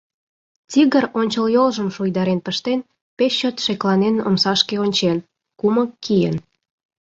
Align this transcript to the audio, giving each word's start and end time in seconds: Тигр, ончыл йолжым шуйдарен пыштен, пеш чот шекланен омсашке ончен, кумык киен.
Тигр, 0.71 1.03
ончыл 1.19 1.45
йолжым 1.55 1.89
шуйдарен 1.95 2.39
пыштен, 2.45 2.79
пеш 3.17 3.33
чот 3.39 3.55
шекланен 3.65 4.15
омсашке 4.27 4.75
ончен, 4.83 5.17
кумык 5.59 5.91
киен. 6.03 6.35